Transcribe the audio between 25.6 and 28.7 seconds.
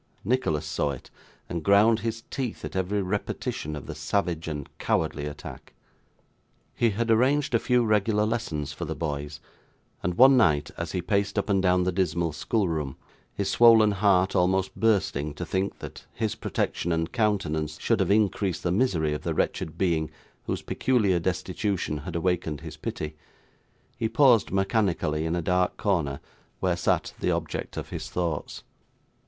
corner where sat the object of his thoughts.